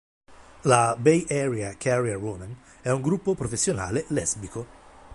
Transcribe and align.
La 0.63 0.95
Bay 0.97 1.27
Area 1.29 1.77
Career 1.77 2.15
Women 2.17 2.57
è 2.81 2.89
un 2.89 3.03
gruppo 3.03 3.35
professionale 3.35 4.05
lesbico. 4.07 4.65